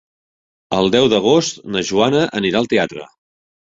El 0.77 0.89
deu 0.95 1.11
d'agost 1.13 1.63
na 1.77 1.87
Joana 1.93 2.27
anirà 2.43 2.67
al 2.67 2.75
teatre. 2.77 3.11